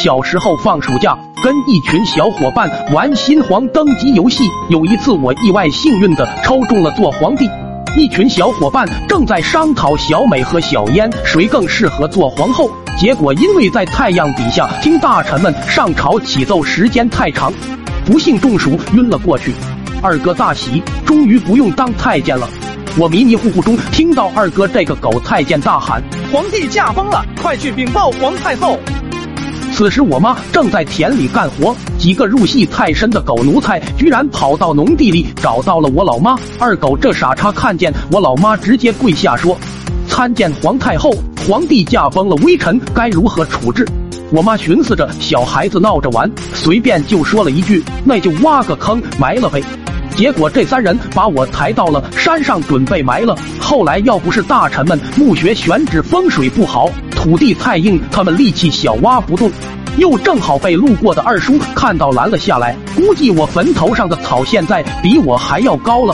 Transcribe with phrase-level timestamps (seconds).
[0.00, 4.44] 小时候放暑假，跟一群小伙伴玩新皇登基游戏。
[4.68, 7.50] 有一次，我意外幸运的抽中了做皇帝。
[7.96, 17.52] 一群小伙伴正在商讨小美和小燕谁更适合做皇后，结果因为在太阳底下听大臣们上朝启奏时间太长，
[18.06, 19.52] 不幸中暑晕了过去。
[20.00, 22.48] 二哥大喜，终于不用当太监了。
[22.96, 26.00] 我迷迷糊糊中听到二哥这个狗太监大喊
[26.32, 28.78] ：“皇帝驾崩了，快去禀报皇太后！”
[29.78, 36.36] 此时我妈正在田里干活，几个入戏太深的狗奴才居然跑到农地里找到了我老妈。
[36.58, 39.56] 二狗这傻叉看见我老妈，直接跪下说
[40.08, 41.14] ：“参见皇太后，
[41.46, 43.86] 皇帝驾崩了，微臣该如何处置？”
[44.34, 49.62] 我妈寻思着小孩子闹着玩，随便就说了一句：“那就挖个坑埋了呗。”
[50.18, 53.38] 结果这三人把我抬到了山上，准备埋了。
[53.60, 59.48] 后来要不是大臣们墓穴选址风水不好，土地太硬，他们力气小挖不动。
[59.96, 66.12] 又正好被路过的二叔看到拦了下来，估计我坟头上的草现在比我还要高了。